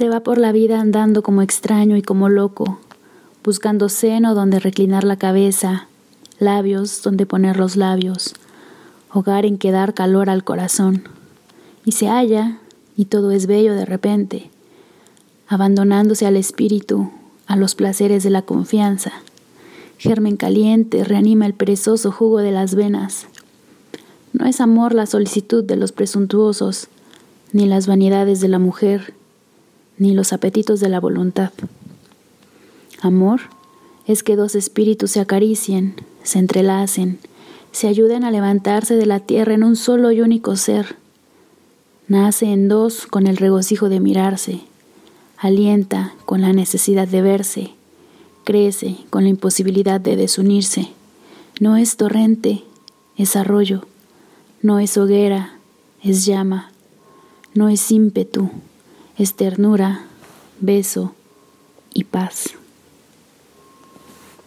Se 0.00 0.08
va 0.08 0.20
por 0.20 0.38
la 0.38 0.50
vida 0.50 0.80
andando 0.80 1.22
como 1.22 1.42
extraño 1.42 1.94
y 1.94 2.00
como 2.00 2.30
loco, 2.30 2.78
buscando 3.44 3.90
seno 3.90 4.34
donde 4.34 4.58
reclinar 4.58 5.04
la 5.04 5.16
cabeza, 5.16 5.88
labios 6.38 7.02
donde 7.02 7.26
poner 7.26 7.58
los 7.58 7.76
labios, 7.76 8.32
hogar 9.12 9.44
en 9.44 9.58
que 9.58 9.72
dar 9.72 9.92
calor 9.92 10.30
al 10.30 10.42
corazón. 10.42 11.02
Y 11.84 11.92
se 11.92 12.08
halla, 12.08 12.60
y 12.96 13.04
todo 13.04 13.30
es 13.30 13.46
bello 13.46 13.74
de 13.74 13.84
repente, 13.84 14.50
abandonándose 15.48 16.24
al 16.24 16.36
espíritu, 16.36 17.10
a 17.46 17.56
los 17.56 17.74
placeres 17.74 18.22
de 18.22 18.30
la 18.30 18.40
confianza. 18.40 19.12
Germen 19.98 20.38
caliente 20.38 21.04
reanima 21.04 21.44
el 21.44 21.52
perezoso 21.52 22.10
jugo 22.10 22.38
de 22.38 22.52
las 22.52 22.74
venas. 22.74 23.26
No 24.32 24.46
es 24.46 24.62
amor 24.62 24.94
la 24.94 25.04
solicitud 25.04 25.62
de 25.62 25.76
los 25.76 25.92
presuntuosos, 25.92 26.88
ni 27.52 27.66
las 27.66 27.86
vanidades 27.86 28.40
de 28.40 28.48
la 28.48 28.58
mujer, 28.58 29.12
ni 30.00 30.14
los 30.14 30.32
apetitos 30.32 30.80
de 30.80 30.88
la 30.88 30.98
voluntad. 30.98 31.52
Amor 33.02 33.42
es 34.06 34.22
que 34.22 34.34
dos 34.34 34.54
espíritus 34.54 35.12
se 35.12 35.20
acaricien, 35.20 35.94
se 36.22 36.38
entrelacen, 36.38 37.18
se 37.70 37.86
ayuden 37.86 38.24
a 38.24 38.30
levantarse 38.30 38.96
de 38.96 39.06
la 39.06 39.20
tierra 39.20 39.54
en 39.54 39.62
un 39.62 39.76
solo 39.76 40.10
y 40.10 40.22
único 40.22 40.56
ser. 40.56 40.96
Nace 42.08 42.46
en 42.46 42.66
dos 42.68 43.06
con 43.06 43.26
el 43.26 43.36
regocijo 43.36 43.88
de 43.90 44.00
mirarse, 44.00 44.62
alienta 45.36 46.14
con 46.24 46.40
la 46.40 46.54
necesidad 46.54 47.06
de 47.06 47.22
verse, 47.22 47.70
crece 48.44 48.96
con 49.10 49.24
la 49.24 49.28
imposibilidad 49.28 50.00
de 50.00 50.16
desunirse. 50.16 50.88
No 51.60 51.76
es 51.76 51.98
torrente, 51.98 52.64
es 53.18 53.36
arroyo, 53.36 53.86
no 54.62 54.78
es 54.78 54.96
hoguera, 54.96 55.56
es 56.02 56.24
llama, 56.24 56.72
no 57.54 57.68
es 57.68 57.90
ímpetu, 57.90 58.50
es 59.20 59.34
ternura, 59.34 60.06
beso 60.60 61.14
y 61.92 62.04
paz. 62.04 62.54